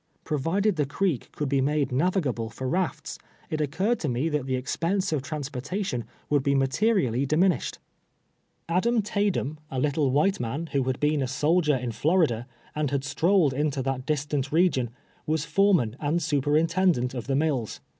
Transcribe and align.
Provided 0.23 0.77
the 0.77 0.87
creek 0.87 1.31
could 1.31 1.47
be 1.47 1.61
made 1.61 1.91
navigable 1.91 2.49
for 2.49 2.67
rafts, 2.67 3.19
it 3.51 3.61
occurred 3.61 3.99
to 3.99 4.09
me 4.09 4.29
that 4.29 4.47
the 4.47 4.55
expense 4.55 5.11
of 5.13 5.21
trans 5.21 5.47
portation 5.47 6.05
would 6.27 6.41
be 6.41 6.55
nuiterially 6.55 7.27
diminished. 7.27 7.77
ADAM 8.67 9.03
TAYDEM. 9.03 9.13
99 9.13 9.27
Adam 9.29 9.53
Taydom, 9.53 9.57
a 9.69 9.79
little 9.79 10.11
wliite 10.11 10.39
man, 10.39 10.65
wlioliad 10.73 10.99
been 10.99 11.21
a 11.21 11.27
soldier 11.27 11.75
in 11.75 11.91
Florida, 11.91 12.47
and 12.73 12.89
had 12.89 13.03
strolled 13.03 13.53
into 13.53 13.83
that 13.83 14.07
distant 14.07 14.51
region, 14.51 14.89
was 15.27 15.45
foreman 15.45 15.95
and 15.99 16.19
snperintendent 16.19 17.13
of 17.13 17.27
the 17.27 17.35
mills. 17.35 17.79